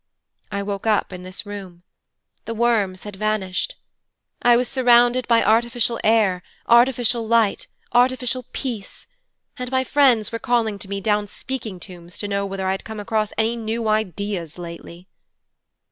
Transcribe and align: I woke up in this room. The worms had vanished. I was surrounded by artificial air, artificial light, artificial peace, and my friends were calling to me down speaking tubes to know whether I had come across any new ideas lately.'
I 0.51 0.63
woke 0.63 0.87
up 0.87 1.13
in 1.13 1.21
this 1.21 1.45
room. 1.45 1.83
The 2.45 2.55
worms 2.55 3.03
had 3.03 3.15
vanished. 3.17 3.75
I 4.41 4.57
was 4.57 4.67
surrounded 4.67 5.27
by 5.27 5.43
artificial 5.43 5.99
air, 6.03 6.41
artificial 6.65 7.27
light, 7.27 7.67
artificial 7.91 8.47
peace, 8.51 9.05
and 9.57 9.69
my 9.69 9.83
friends 9.83 10.31
were 10.31 10.39
calling 10.39 10.79
to 10.79 10.89
me 10.89 11.01
down 11.01 11.27
speaking 11.27 11.79
tubes 11.79 12.17
to 12.17 12.27
know 12.27 12.47
whether 12.47 12.65
I 12.65 12.71
had 12.71 12.83
come 12.83 12.99
across 12.99 13.31
any 13.37 13.55
new 13.55 13.87
ideas 13.87 14.57
lately.' 14.57 15.07